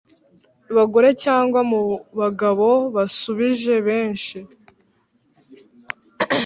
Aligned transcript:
Bagore 0.75 1.09
cyangwa 1.23 1.59
mu 1.69 1.81
bagabo 2.19 2.67
abasubije 2.89 3.73
benshi 3.87 4.37